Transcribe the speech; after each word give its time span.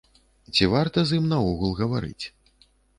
Ці 0.53 0.69
варта 0.73 1.05
з 1.11 1.19
ім 1.21 1.29
наогул 1.37 1.79
гаварыць. 1.85 2.25